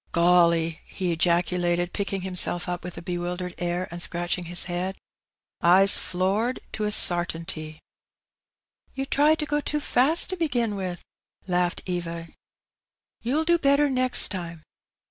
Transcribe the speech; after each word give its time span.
152 0.15 0.65
Hee 0.65 0.65
Benny.'' 0.65 0.79
QoUy!" 0.87 0.97
he 0.97 1.15
ejaculated^ 1.15 1.93
picking 1.93 2.21
himself 2.21 2.67
up 2.67 2.83
with 2.83 2.97
a 2.97 3.03
bewil 3.03 3.37
dered 3.37 3.53
air, 3.59 3.87
and 3.91 4.01
scratching 4.01 4.45
his 4.45 4.63
head. 4.63 4.95
'^ 4.95 4.99
I's 5.61 5.91
floored^ 5.97 6.57
to 6.71 6.85
a 6.85 6.87
sartinty.'* 6.87 7.77
''You 8.97 9.05
tried 9.07 9.37
to 9.37 9.45
go 9.45 9.61
too 9.61 9.79
fast 9.79 10.31
to 10.31 10.35
begin 10.37 10.75
with," 10.75 11.03
laughed 11.45 11.83
Eva; 11.85 12.29
you'll 13.21 13.45
do 13.45 13.59
better 13.59 13.91
next 13.91 14.29
time. 14.29 14.63